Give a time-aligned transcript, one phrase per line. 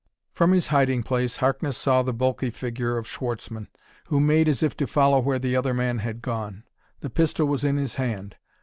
[0.33, 3.67] From his hiding place Harkness saw the bulky figure of Schwartzmann,
[4.07, 6.63] who made as if to follow where the other man had gone.
[7.01, 8.35] The pistol was in his hand.